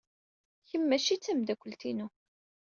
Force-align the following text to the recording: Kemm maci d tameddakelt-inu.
Kemm 0.69 0.83
maci 0.89 1.15
d 1.17 1.21
tameddakelt-inu. 1.23 2.07